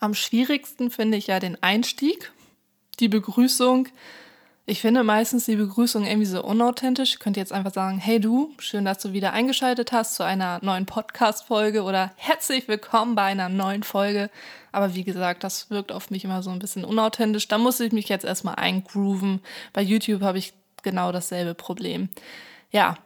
[0.00, 2.30] Am schwierigsten finde ich ja den Einstieg,
[3.00, 3.88] die Begrüßung.
[4.66, 7.14] Ich finde meistens die Begrüßung irgendwie so unauthentisch.
[7.14, 10.58] Ich könnte jetzt einfach sagen, hey du, schön, dass du wieder eingeschaltet hast zu einer
[10.62, 14.28] neuen Podcast-Folge oder herzlich willkommen bei einer neuen Folge.
[14.70, 17.48] Aber wie gesagt, das wirkt auf mich immer so ein bisschen unauthentisch.
[17.48, 19.40] Da muss ich mich jetzt erstmal eingrooven.
[19.72, 20.52] Bei YouTube habe ich
[20.82, 22.10] genau dasselbe Problem.
[22.70, 22.98] Ja,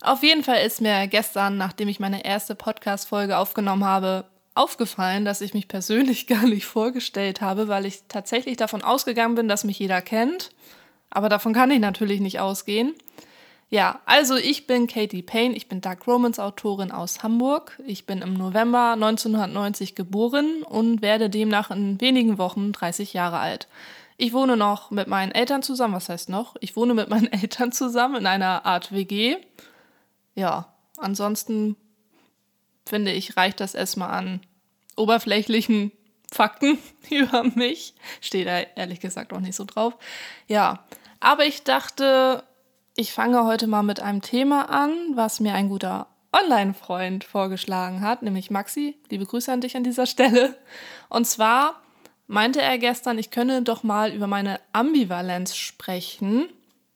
[0.00, 4.24] auf jeden Fall ist mir gestern, nachdem ich meine erste Podcast-Folge aufgenommen habe,
[4.58, 9.48] aufgefallen, dass ich mich persönlich gar nicht vorgestellt habe, weil ich tatsächlich davon ausgegangen bin,
[9.48, 10.50] dass mich jeder kennt
[11.10, 12.94] aber davon kann ich natürlich nicht ausgehen.
[13.70, 17.78] Ja, also ich bin Katie Payne, ich bin Dark Romans Autorin aus Hamburg.
[17.86, 23.68] Ich bin im November 1990 geboren und werde demnach in wenigen Wochen 30 Jahre alt.
[24.16, 26.56] Ich wohne noch mit meinen Eltern zusammen, was heißt noch?
[26.60, 29.36] Ich wohne mit meinen Eltern zusammen in einer Art WG.
[30.34, 31.76] Ja, ansonsten
[32.86, 34.40] finde ich, reicht das erstmal an
[34.98, 35.92] oberflächlichen
[36.32, 36.78] Fakten
[37.10, 37.94] über mich.
[38.20, 39.94] Steht da ehrlich gesagt auch nicht so drauf.
[40.46, 40.84] Ja,
[41.20, 42.44] aber ich dachte,
[42.96, 48.22] ich fange heute mal mit einem Thema an, was mir ein guter Online-Freund vorgeschlagen hat,
[48.22, 48.96] nämlich Maxi.
[49.08, 50.56] Liebe Grüße an dich an dieser Stelle.
[51.08, 51.80] Und zwar
[52.26, 56.48] meinte er gestern, ich könne doch mal über meine Ambivalenz sprechen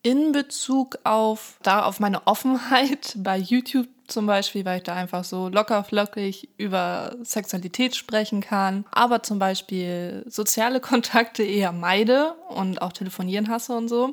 [0.03, 5.25] in Bezug auf da auf meine Offenheit bei YouTube zum Beispiel, weil ich da einfach
[5.25, 12.83] so locker flockig über Sexualität sprechen kann, aber zum Beispiel soziale Kontakte eher meide und
[12.83, 14.13] auch telefonieren hasse und so.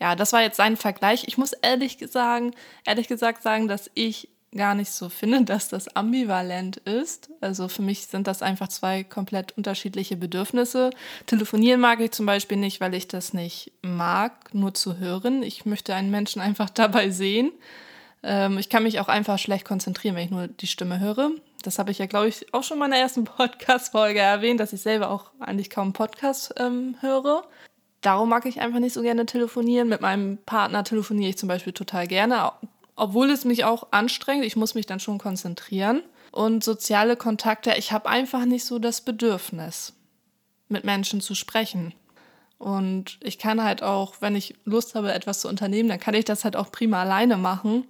[0.00, 1.24] Ja, das war jetzt sein Vergleich.
[1.26, 2.52] Ich muss ehrlich sagen,
[2.84, 7.30] ehrlich gesagt sagen, dass ich gar nicht so finde, dass das ambivalent ist.
[7.40, 10.90] Also für mich sind das einfach zwei komplett unterschiedliche Bedürfnisse.
[11.26, 15.42] Telefonieren mag ich zum Beispiel nicht, weil ich das nicht mag, nur zu hören.
[15.42, 17.52] Ich möchte einen Menschen einfach dabei sehen.
[18.22, 21.30] Ähm, ich kann mich auch einfach schlecht konzentrieren, wenn ich nur die Stimme höre.
[21.62, 24.82] Das habe ich ja, glaube ich, auch schon in meiner ersten Podcast-Folge erwähnt, dass ich
[24.82, 27.44] selber auch eigentlich kaum Podcast ähm, höre.
[28.00, 29.88] Darum mag ich einfach nicht so gerne telefonieren.
[29.88, 32.52] Mit meinem Partner telefoniere ich zum Beispiel total gerne,
[32.96, 34.44] obwohl es mich auch anstrengt.
[34.44, 36.02] Ich muss mich dann schon konzentrieren.
[36.32, 39.94] Und soziale Kontakte, ich habe einfach nicht so das Bedürfnis,
[40.68, 41.92] mit Menschen zu sprechen.
[42.56, 46.24] Und ich kann halt auch, wenn ich Lust habe, etwas zu unternehmen, dann kann ich
[46.24, 47.84] das halt auch prima alleine machen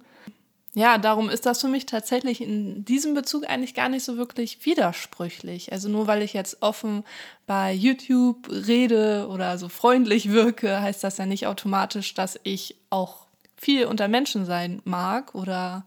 [0.73, 4.65] ja, darum ist das für mich tatsächlich in diesem Bezug eigentlich gar nicht so wirklich
[4.65, 5.71] widersprüchlich.
[5.73, 7.03] Also nur weil ich jetzt offen
[7.45, 13.25] bei YouTube rede oder so freundlich wirke, heißt das ja nicht automatisch, dass ich auch
[13.57, 15.85] viel unter Menschen sein mag oder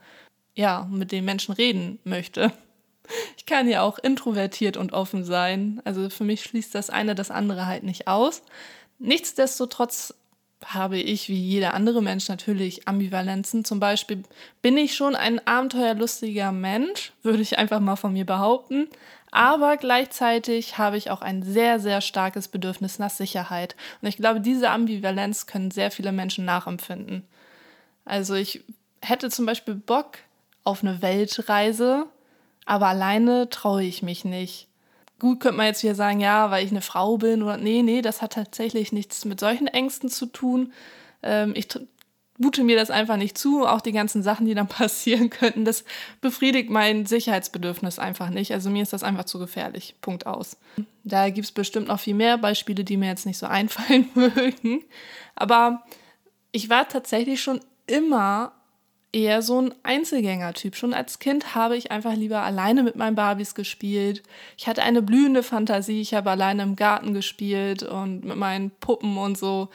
[0.54, 2.52] ja, mit den Menschen reden möchte.
[3.36, 5.80] Ich kann ja auch introvertiert und offen sein.
[5.84, 8.42] Also für mich schließt das eine das andere halt nicht aus.
[8.98, 10.14] Nichtsdestotrotz
[10.66, 13.64] habe ich wie jeder andere Mensch natürlich Ambivalenzen.
[13.64, 14.22] Zum Beispiel
[14.62, 18.88] bin ich schon ein abenteuerlustiger Mensch, würde ich einfach mal von mir behaupten.
[19.30, 23.75] Aber gleichzeitig habe ich auch ein sehr, sehr starkes Bedürfnis nach Sicherheit.
[24.00, 27.25] Und ich glaube, diese Ambivalenz können sehr viele Menschen nachempfinden.
[28.04, 28.62] Also ich
[29.02, 30.19] hätte zum Beispiel Bock
[30.62, 32.06] auf eine Weltreise,
[32.64, 34.69] aber alleine traue ich mich nicht.
[35.19, 38.02] Gut, könnte man jetzt wieder sagen, ja, weil ich eine Frau bin oder nee, nee,
[38.02, 40.72] das hat tatsächlich nichts mit solchen Ängsten zu tun.
[41.22, 41.69] Ähm, ich
[42.38, 43.66] mute mir das einfach nicht zu.
[43.66, 45.84] Auch die ganzen Sachen, die dann passieren könnten, das
[46.20, 48.52] befriedigt mein Sicherheitsbedürfnis einfach nicht.
[48.52, 49.94] Also mir ist das einfach zu gefährlich.
[50.00, 50.56] Punkt aus.
[51.04, 54.84] Da gibt es bestimmt noch viel mehr Beispiele, die mir jetzt nicht so einfallen mögen.
[55.36, 55.84] Aber
[56.52, 58.52] ich war tatsächlich schon immer
[59.14, 60.75] eher so ein Einzelgänger-Typ.
[60.75, 64.22] Schon als Kind habe ich einfach lieber alleine mit meinen Barbies gespielt.
[64.58, 66.00] Ich hatte eine blühende Fantasie.
[66.00, 69.69] Ich habe alleine im Garten gespielt und mit meinen Puppen und so,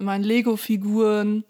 [0.00, 1.44] meinen Lego-Figuren.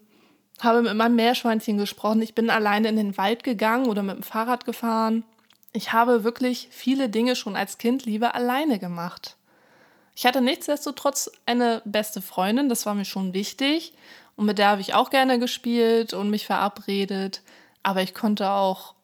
[0.59, 2.21] Habe mit meinem Meerschweinchen gesprochen.
[2.21, 5.23] Ich bin alleine in den Wald gegangen oder mit dem Fahrrad gefahren.
[5.71, 9.37] Ich habe wirklich viele Dinge schon als Kind lieber alleine gemacht.
[10.13, 13.93] Ich hatte nichtsdestotrotz eine beste Freundin, das war mir schon wichtig.
[14.39, 17.41] Und mit der habe ich auch gerne gespielt und mich verabredet.
[17.83, 18.95] Aber ich konnte auch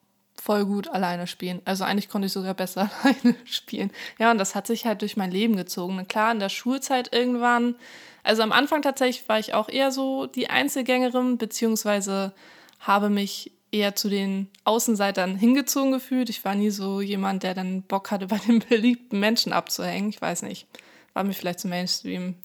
[0.41, 1.61] voll gut alleine spielen.
[1.65, 3.91] Also eigentlich konnte ich sogar besser alleine spielen.
[4.17, 6.07] Ja, und das hat sich halt durch mein Leben gezogen.
[6.07, 7.75] Klar, in der Schulzeit irgendwann,
[8.23, 12.31] also am Anfang tatsächlich war ich auch eher so die Einzelgängerin, beziehungsweise
[12.79, 16.29] habe mich eher zu den Außenseitern hingezogen gefühlt.
[16.29, 20.07] Ich war nie so jemand, der dann Bock hatte, bei den beliebten Menschen abzuhängen.
[20.07, 20.65] Ich weiß nicht.
[21.13, 22.35] War mir vielleicht zu Mainstream.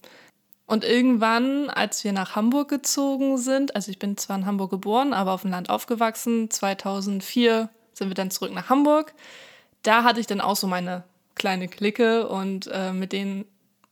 [0.71, 5.11] Und irgendwann, als wir nach Hamburg gezogen sind, also ich bin zwar in Hamburg geboren,
[5.11, 9.13] aber auf dem Land aufgewachsen, 2004 sind wir dann zurück nach Hamburg.
[9.83, 11.03] Da hatte ich dann auch so meine
[11.35, 13.43] kleine Clique und äh, mit den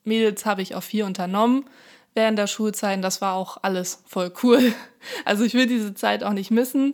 [0.06, 1.66] Mädels habe ich auch viel unternommen
[2.14, 3.04] während der Schulzeit.
[3.04, 4.74] Das war auch alles voll cool.
[5.26, 6.94] Also ich will diese Zeit auch nicht missen.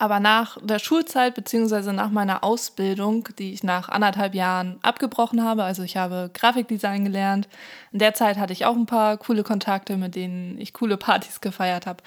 [0.00, 5.64] Aber nach der Schulzeit beziehungsweise nach meiner Ausbildung, die ich nach anderthalb Jahren abgebrochen habe,
[5.64, 7.48] also ich habe Grafikdesign gelernt.
[7.90, 11.40] In der Zeit hatte ich auch ein paar coole Kontakte, mit denen ich coole Partys
[11.40, 12.04] gefeiert habe.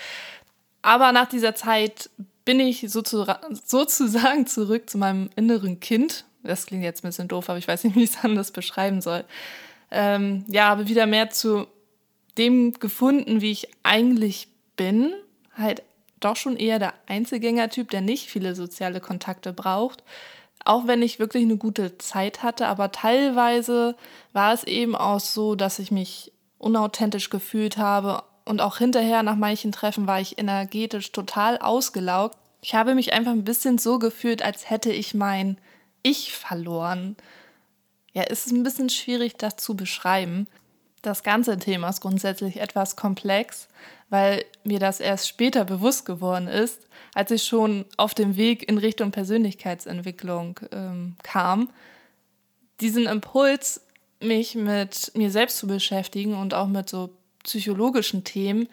[0.82, 2.10] Aber nach dieser Zeit
[2.46, 6.24] bin ich sozusagen zurück zu meinem inneren Kind.
[6.44, 9.02] Das klingt jetzt ein bisschen doof, aber ich weiß nicht, wie ich es anders beschreiben
[9.02, 9.26] soll.
[9.92, 11.68] Ähm, ja, habe wieder mehr zu
[12.38, 14.48] dem gefunden, wie ich eigentlich
[14.78, 15.14] bin.
[15.58, 15.84] Halt
[16.22, 20.04] doch schon eher der Einzelgängertyp, der nicht viele soziale Kontakte braucht.
[20.64, 23.96] Auch wenn ich wirklich eine gute Zeit hatte, aber teilweise
[24.32, 29.36] war es eben auch so, dass ich mich unauthentisch gefühlt habe und auch hinterher nach
[29.36, 32.38] manchen Treffen war ich energetisch total ausgelaugt.
[32.62, 35.58] Ich habe mich einfach ein bisschen so gefühlt, als hätte ich mein
[36.04, 37.16] Ich verloren.
[38.14, 40.48] Ja, es ist ein bisschen schwierig, das zu beschreiben.
[41.02, 43.68] Das ganze Thema ist grundsätzlich etwas komplex,
[44.12, 46.86] weil mir das erst später bewusst geworden ist,
[47.16, 51.70] als ich schon auf dem Weg in Richtung Persönlichkeitsentwicklung ähm, kam.
[52.82, 53.82] Diesen Impuls,
[54.20, 57.10] mich mit mir selbst zu beschäftigen und auch mit so
[57.44, 58.68] psychologischen Themen,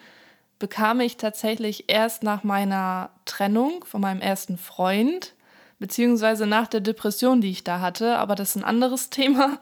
[0.59, 5.35] bekam ich tatsächlich erst nach meiner Trennung von meinem ersten Freund,
[5.79, 8.19] beziehungsweise nach der Depression, die ich da hatte.
[8.19, 9.61] Aber das ist ein anderes Thema.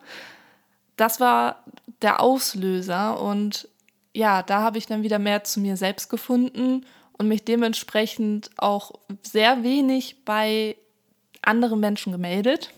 [0.97, 1.63] Das war
[2.01, 3.69] der Auslöser und
[4.17, 8.93] ja, da habe ich dann wieder mehr zu mir selbst gefunden und mich dementsprechend auch
[9.23, 10.77] sehr wenig bei
[11.43, 12.73] anderen Menschen gemeldet.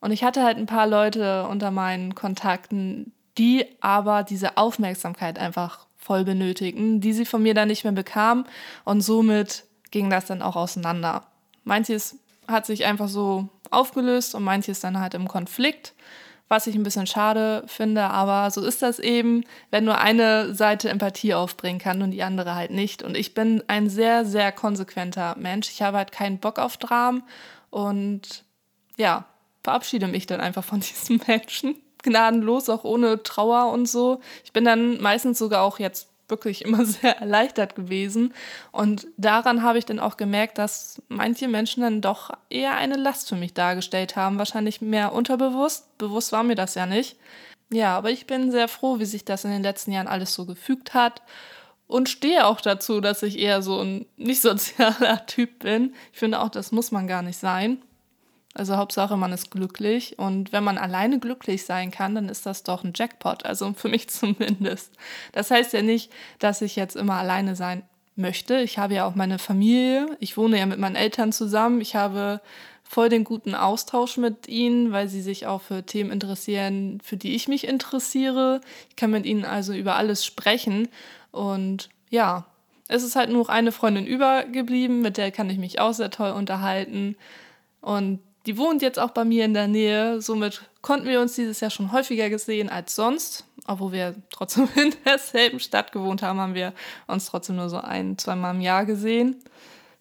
[0.00, 5.86] Und ich hatte halt ein paar Leute unter meinen Kontakten, die aber diese Aufmerksamkeit einfach
[5.96, 8.44] voll benötigten, die sie von mir dann nicht mehr bekamen.
[8.84, 11.26] Und somit ging das dann auch auseinander.
[11.64, 12.18] Manches
[12.48, 15.94] hat sich einfach so aufgelöst und manches dann halt im Konflikt
[16.50, 20.88] was ich ein bisschen schade finde, aber so ist das eben, wenn nur eine Seite
[20.88, 23.04] Empathie aufbringen kann und die andere halt nicht.
[23.04, 25.70] Und ich bin ein sehr, sehr konsequenter Mensch.
[25.70, 27.22] Ich habe halt keinen Bock auf Dramen
[27.70, 28.42] und
[28.96, 29.26] ja,
[29.62, 31.76] verabschiede mich dann einfach von diesen Menschen.
[32.02, 34.20] Gnadenlos, auch ohne Trauer und so.
[34.42, 38.34] Ich bin dann meistens sogar auch jetzt wirklich immer sehr erleichtert gewesen.
[38.72, 43.28] Und daran habe ich dann auch gemerkt, dass manche Menschen dann doch eher eine Last
[43.28, 44.38] für mich dargestellt haben.
[44.38, 45.96] Wahrscheinlich mehr unterbewusst.
[45.98, 47.16] Bewusst war mir das ja nicht.
[47.72, 50.44] Ja, aber ich bin sehr froh, wie sich das in den letzten Jahren alles so
[50.44, 51.22] gefügt hat.
[51.86, 55.94] Und stehe auch dazu, dass ich eher so ein nicht sozialer Typ bin.
[56.12, 57.82] Ich finde auch, das muss man gar nicht sein.
[58.54, 60.18] Also Hauptsache, man ist glücklich.
[60.18, 63.44] Und wenn man alleine glücklich sein kann, dann ist das doch ein Jackpot.
[63.44, 64.92] Also für mich zumindest.
[65.32, 67.82] Das heißt ja nicht, dass ich jetzt immer alleine sein
[68.16, 68.60] möchte.
[68.60, 70.16] Ich habe ja auch meine Familie.
[70.20, 71.80] Ich wohne ja mit meinen Eltern zusammen.
[71.80, 72.40] Ich habe
[72.82, 77.36] voll den guten Austausch mit ihnen, weil sie sich auch für Themen interessieren, für die
[77.36, 78.60] ich mich interessiere.
[78.88, 80.88] Ich kann mit ihnen also über alles sprechen.
[81.30, 82.46] Und ja,
[82.88, 86.32] es ist halt nur eine Freundin übergeblieben, mit der kann ich mich auch sehr toll
[86.32, 87.16] unterhalten.
[87.80, 90.20] Und die wohnt jetzt auch bei mir in der Nähe.
[90.20, 93.44] Somit konnten wir uns dieses Jahr schon häufiger gesehen als sonst.
[93.66, 96.72] Obwohl wir trotzdem in derselben Stadt gewohnt haben, haben wir
[97.06, 99.36] uns trotzdem nur so ein, zweimal im Jahr gesehen.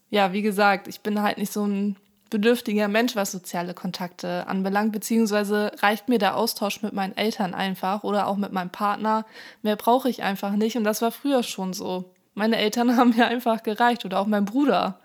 [0.09, 1.97] Ja, wie gesagt, ich bin halt nicht so ein
[2.30, 8.03] bedürftiger Mensch, was soziale Kontakte anbelangt, beziehungsweise reicht mir der Austausch mit meinen Eltern einfach
[8.03, 9.25] oder auch mit meinem Partner.
[9.62, 12.06] Mehr brauche ich einfach nicht und das war früher schon so.
[12.36, 15.00] Meine Eltern haben mir einfach gereicht oder auch mein Bruder.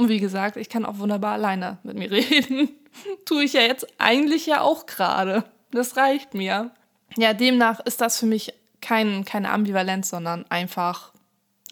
[0.00, 2.70] Und wie gesagt, ich kann auch wunderbar alleine mit mir reden.
[3.26, 5.44] Tue ich ja jetzt eigentlich ja auch gerade.
[5.72, 6.70] Das reicht mir.
[7.18, 11.12] Ja, demnach ist das für mich kein, keine Ambivalenz, sondern einfach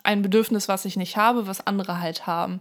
[0.02, 2.61] ein Bedürfnis, was ich nicht habe, was andere halt haben.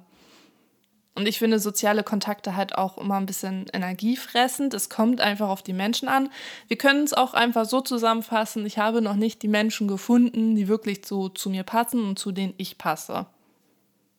[1.16, 4.74] Und ich finde soziale Kontakte halt auch immer ein bisschen energiefressend.
[4.74, 6.30] Es kommt einfach auf die Menschen an.
[6.70, 8.66] Wir können es auch einfach so zusammenfassen.
[8.66, 12.32] Ich habe noch nicht die Menschen gefunden, die wirklich so zu mir passen und zu
[12.32, 13.26] denen ich passe.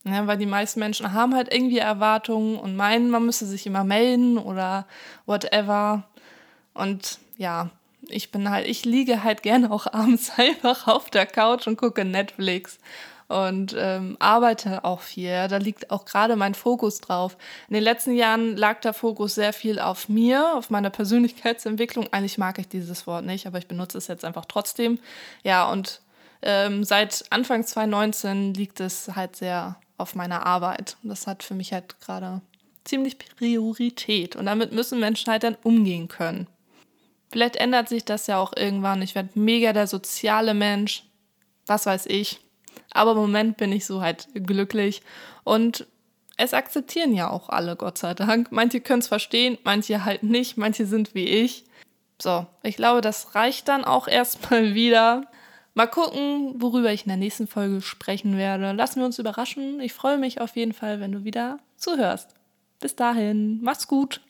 [0.05, 3.83] Ja, weil die meisten Menschen haben halt irgendwie Erwartungen und meinen, man müsse sich immer
[3.83, 4.87] melden oder
[5.25, 6.03] whatever.
[6.73, 7.69] Und ja,
[8.07, 12.05] ich bin halt, ich liege halt gerne auch abends einfach auf der Couch und gucke
[12.05, 12.79] Netflix
[13.27, 15.47] und ähm, arbeite auch viel.
[15.47, 17.37] Da liegt auch gerade mein Fokus drauf.
[17.67, 22.07] In den letzten Jahren lag der Fokus sehr viel auf mir, auf meiner Persönlichkeitsentwicklung.
[22.11, 24.97] Eigentlich mag ich dieses Wort nicht, aber ich benutze es jetzt einfach trotzdem.
[25.43, 26.01] Ja, und
[26.41, 30.97] ähm, seit Anfang 2019 liegt es halt sehr auf meiner Arbeit.
[31.03, 32.41] Das hat für mich halt gerade
[32.83, 34.35] ziemlich Priorität.
[34.35, 36.47] Und damit müssen Menschen halt dann umgehen können.
[37.31, 39.01] Vielleicht ändert sich das ja auch irgendwann.
[39.01, 41.03] Ich werde mega der soziale Mensch.
[41.67, 42.39] Was weiß ich.
[42.91, 45.03] Aber im Moment bin ich so halt glücklich.
[45.43, 45.85] Und
[46.37, 48.51] es akzeptieren ja auch alle, Gott sei Dank.
[48.51, 50.57] Manche können es verstehen, manche halt nicht.
[50.57, 51.65] Manche sind wie ich.
[52.21, 55.23] So, ich glaube, das reicht dann auch erstmal wieder.
[55.73, 58.71] Mal gucken, worüber ich in der nächsten Folge sprechen werde.
[58.73, 59.79] Lassen wir uns überraschen.
[59.79, 62.35] Ich freue mich auf jeden Fall, wenn du wieder zuhörst.
[62.79, 64.21] Bis dahin, mach's gut.